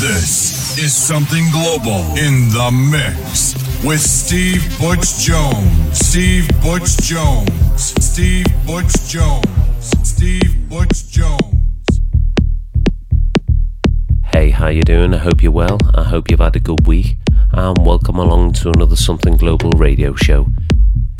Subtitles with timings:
[0.00, 5.98] This is something global in the mix with Steve Butch Jones.
[5.98, 7.94] Steve Butch Jones.
[8.00, 9.90] Steve Butch Jones.
[10.04, 12.00] Steve Butch Jones.
[14.26, 15.14] Hey, how you doing?
[15.14, 15.78] I hope you're well.
[15.96, 17.18] I hope you've had a good week.
[17.50, 20.46] And welcome along to another Something Global radio show.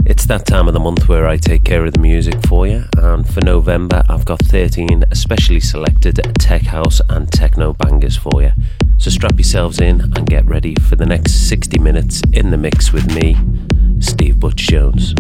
[0.05, 2.85] It's that time of the month where I take care of the music for you,
[2.97, 8.53] and for November, I've got 13 especially selected tech house and techno bangers for you.
[8.99, 12.93] So strap yourselves in and get ready for the next 60 minutes in the mix
[12.93, 13.37] with me,
[14.01, 15.15] Steve Butch Jones.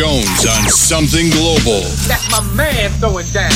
[0.00, 1.82] Jones on Something Global.
[2.08, 3.49] That's my man throwing down.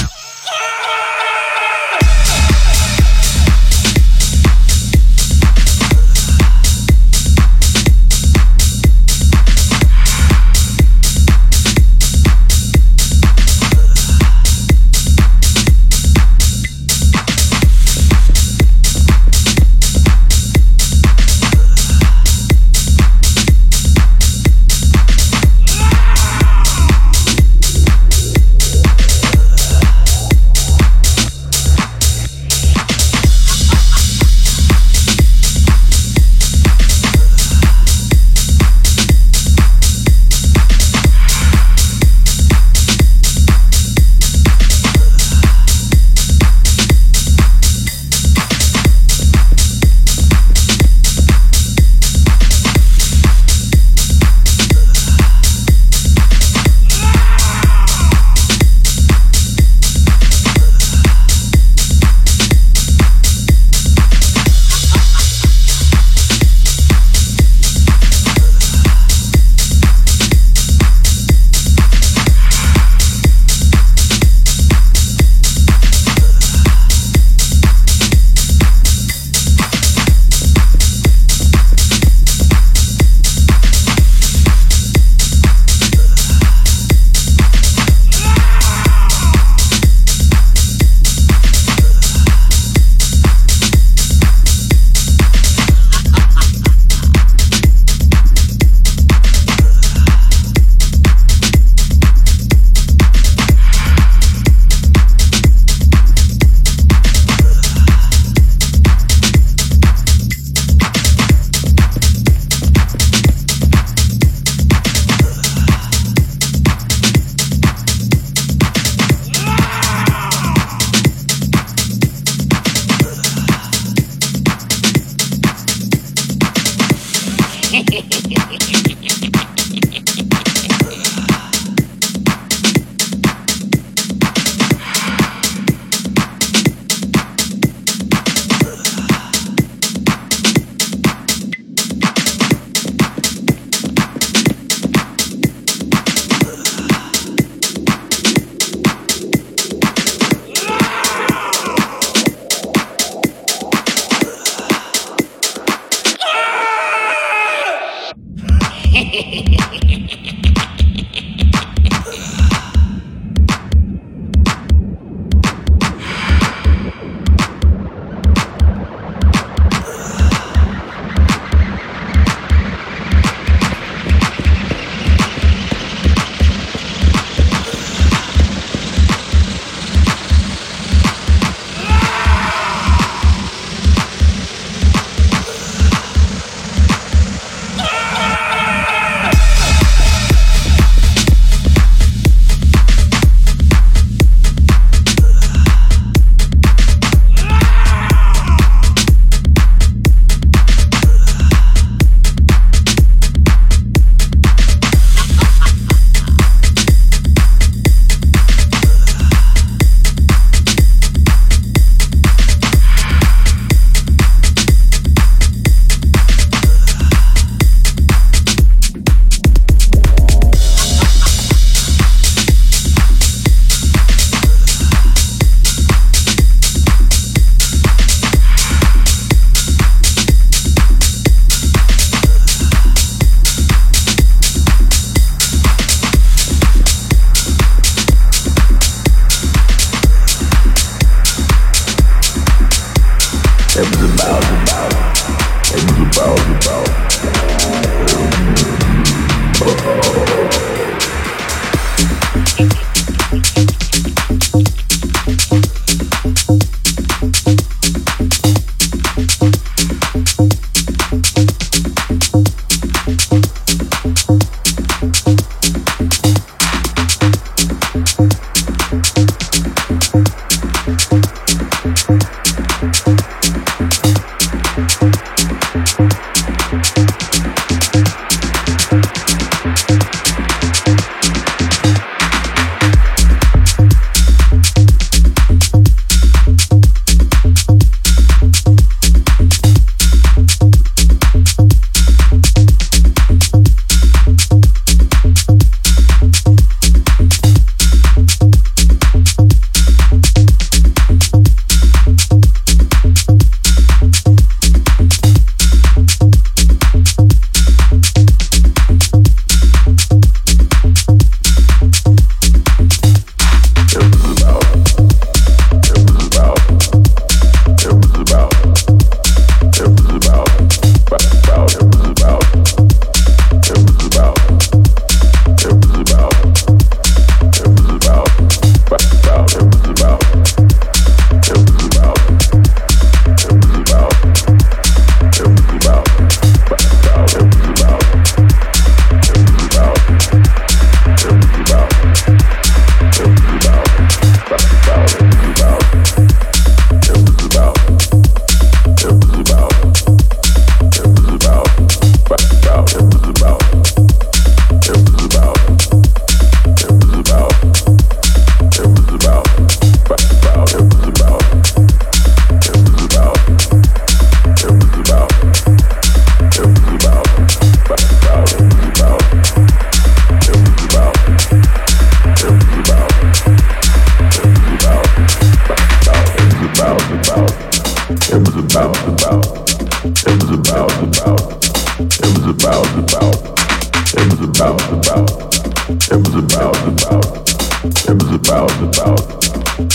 [388.55, 389.21] about, about,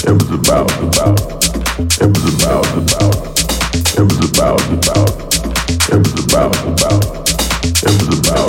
[0.04, 1.20] it was about, about,
[1.80, 3.16] it was about, about,
[3.96, 5.10] it was about, about,
[5.88, 7.06] it was about, about,
[7.64, 8.49] it was about.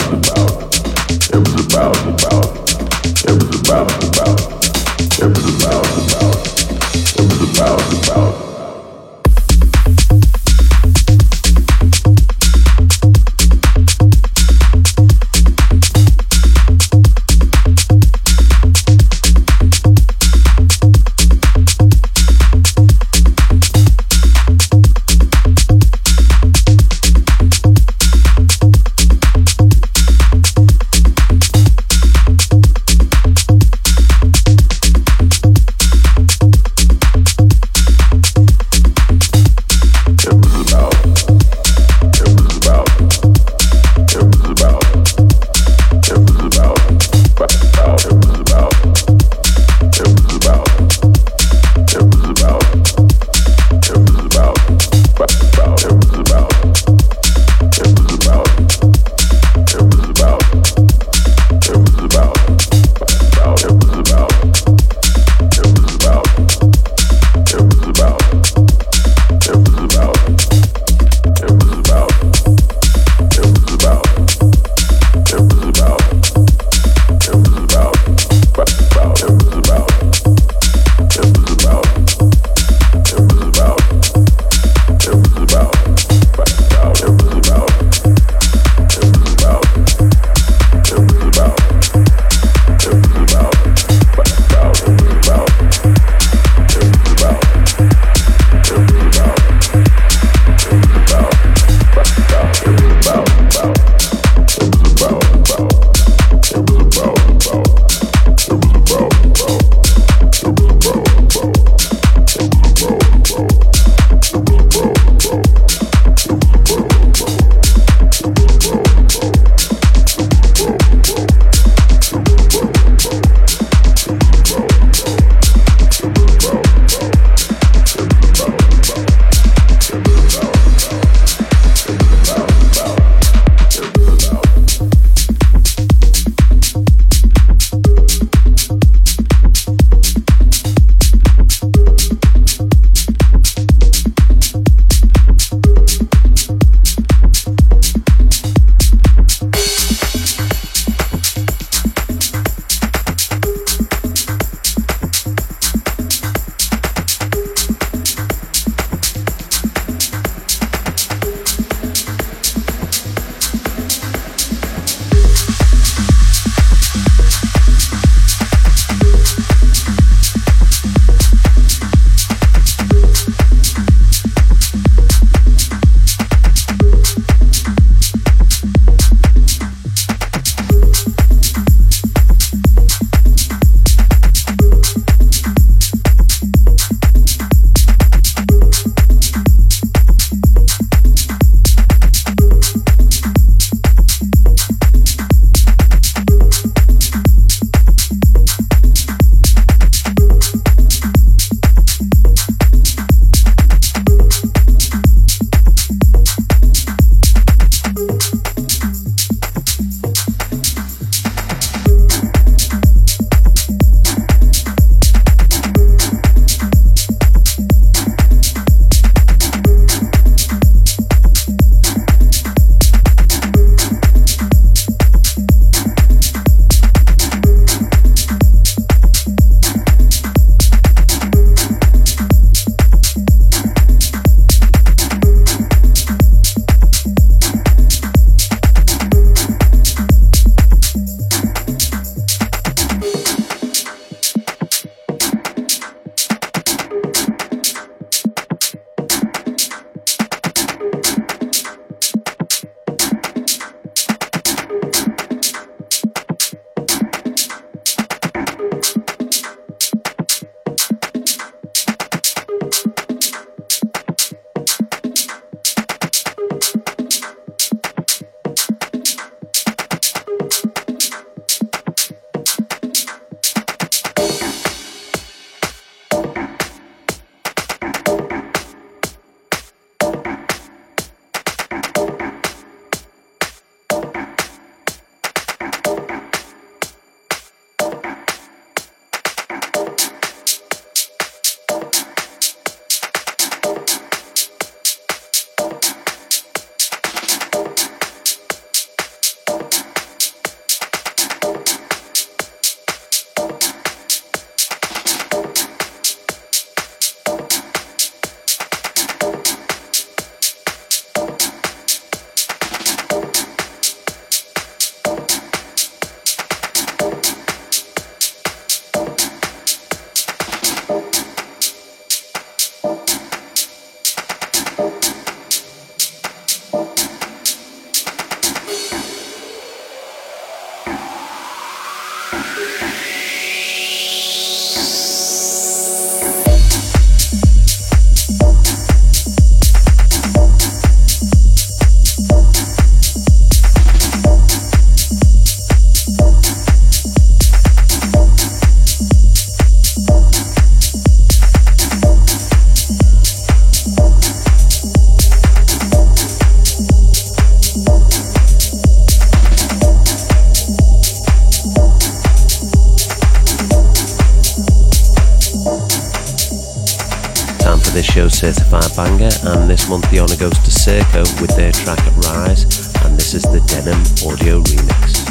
[369.00, 373.32] Banger, and this month the honour goes to Circo with their track Rise, and this
[373.32, 373.96] is the Denham
[374.28, 375.24] Audio Remix.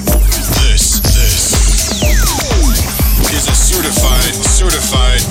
[0.57, 2.01] This, this
[3.29, 5.21] is a certified, certified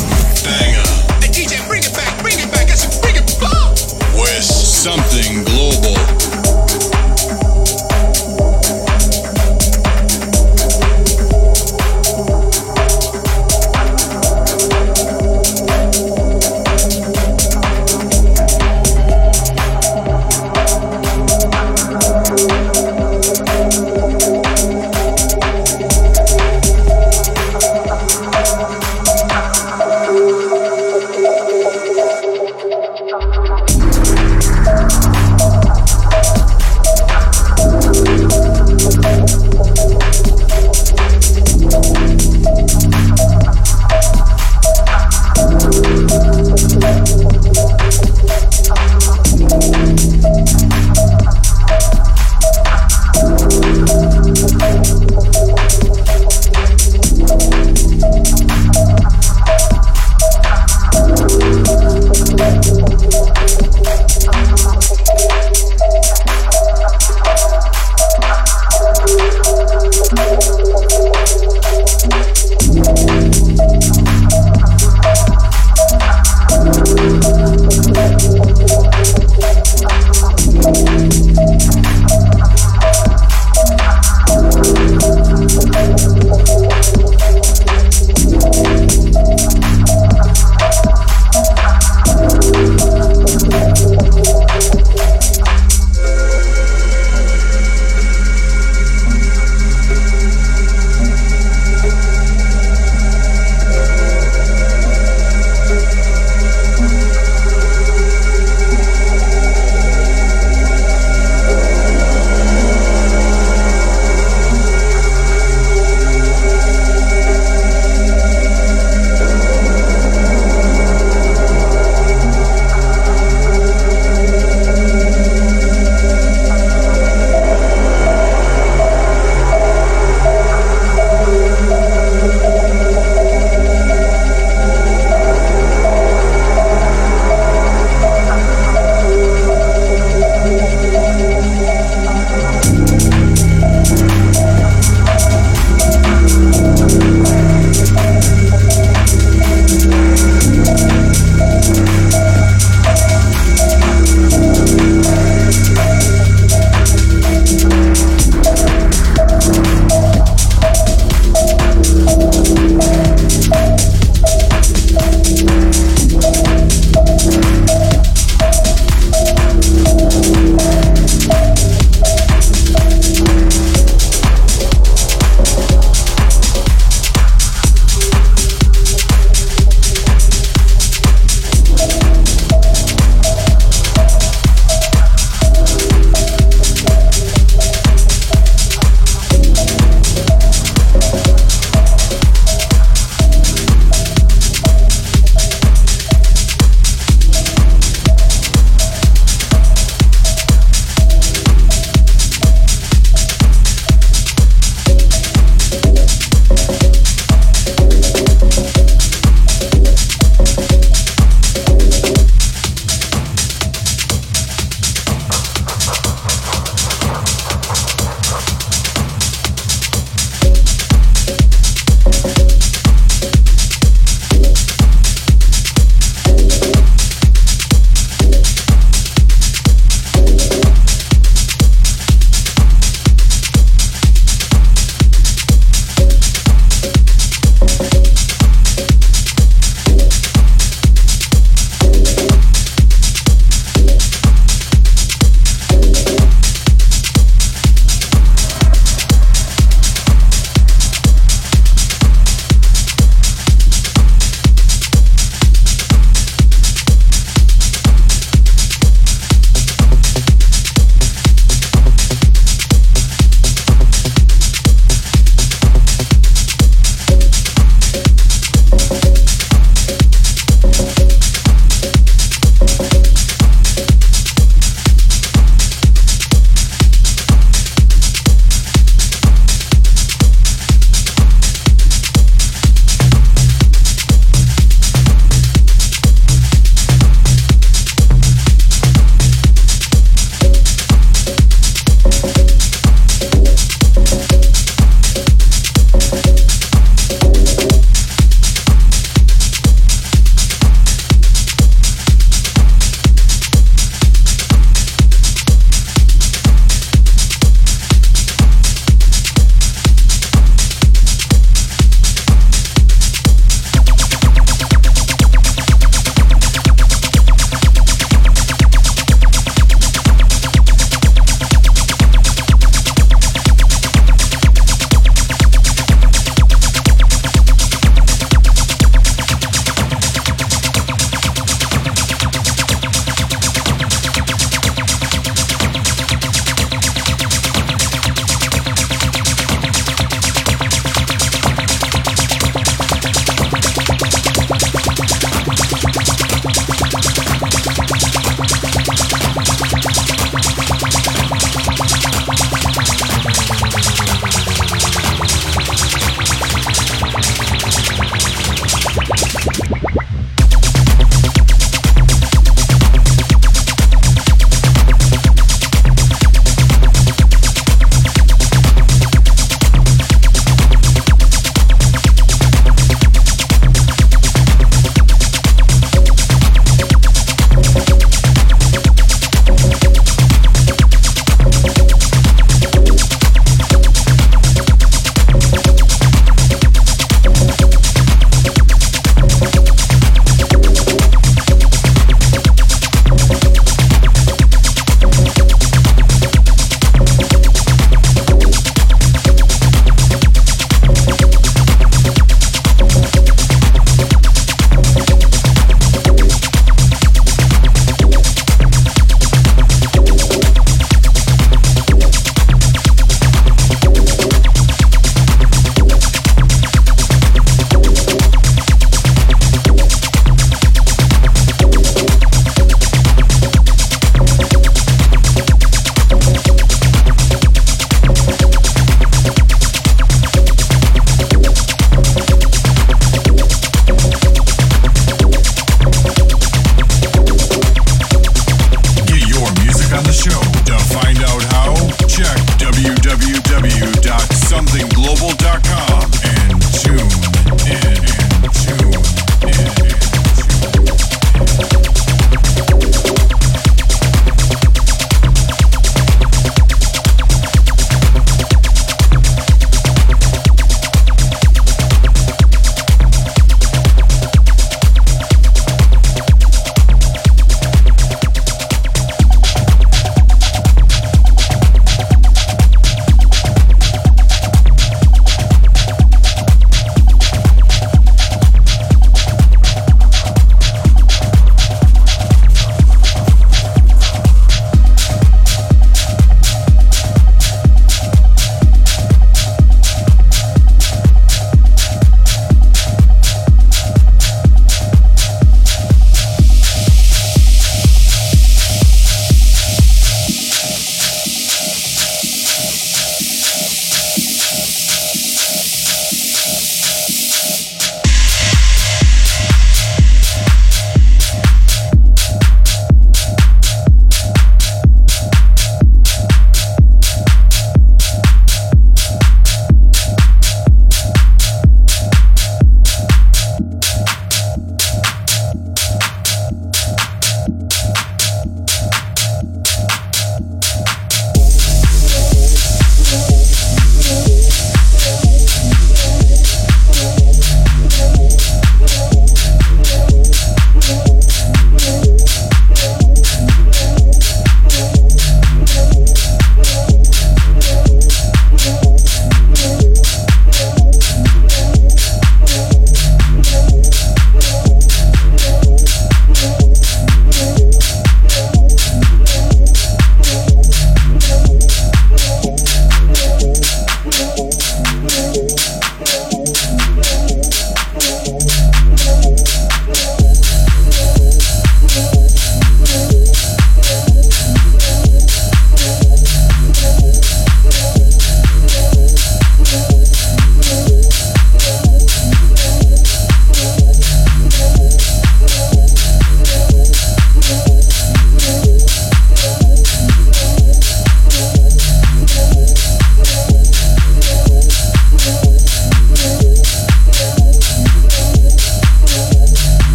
[0.46, 0.86] banger.
[1.18, 2.70] Hey, DJ, bring it back, bring it back.
[2.70, 3.74] I said, bring it back.
[4.14, 6.17] With something global.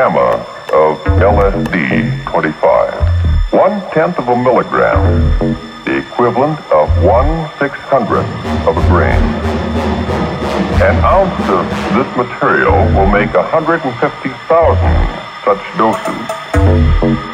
[0.00, 0.40] Gamma
[0.72, 5.28] of LSD-25, one-tenth of a milligram,
[5.84, 8.26] the equivalent of one six-hundredth
[8.66, 9.20] of a grain.
[10.80, 13.84] An ounce of this material will make 150,000
[15.44, 17.29] such doses.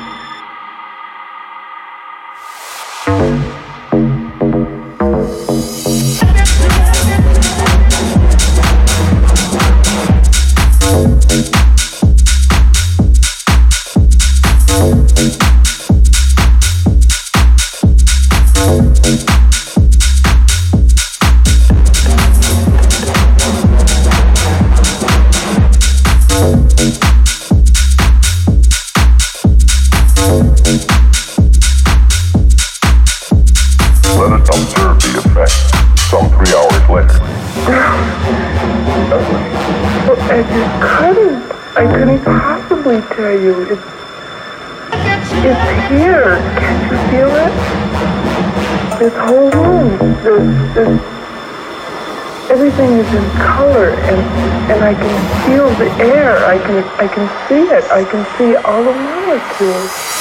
[56.98, 57.84] I can see it.
[57.90, 60.15] I can see all the molecules.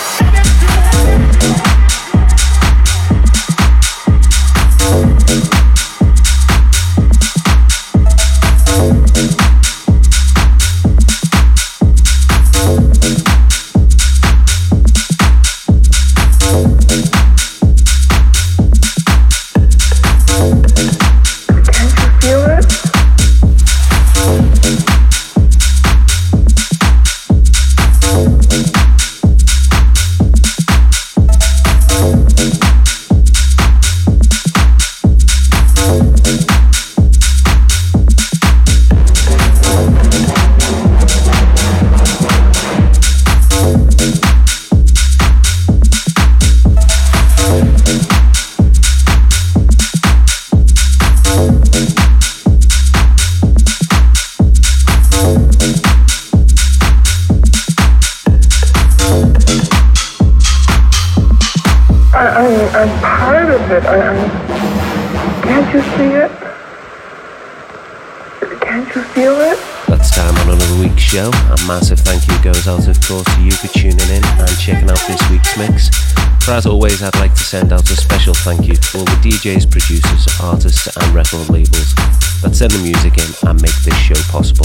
[76.55, 79.69] As always, I'd like to send out a special thank you to all the DJs,
[79.69, 81.91] producers, artists, and record labels
[82.39, 84.63] that send the music in and make this show possible.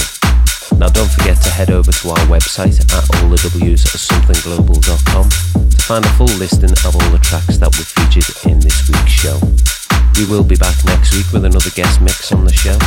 [0.78, 5.26] Now, don't forget to head over to our website at www.somethingglobal.com
[5.66, 9.10] to find a full listing of all the tracks that were featured in this week's
[9.10, 9.42] show.
[10.14, 12.78] We will be back next week with another guest mix on the show.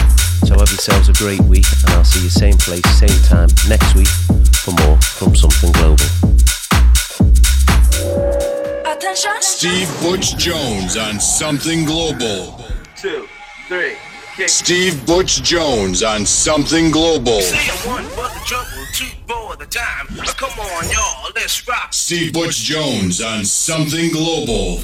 [0.47, 3.99] So have yourselves a great week, and I'll see you same place, same time next
[3.99, 4.07] week
[4.63, 6.07] for more from Something Global.
[8.97, 9.31] Attention.
[9.41, 12.63] Steve Butch Jones on Something Global.
[12.95, 13.27] two,
[13.67, 13.95] three,
[14.35, 14.49] kick.
[14.49, 17.41] Steve Butch Jones on Something Global.
[17.41, 20.07] Say a one for the trouble, two for the time.
[20.37, 21.91] Come on, y'all, let's rock.
[21.91, 24.79] Steve Butch Jones on Something Global.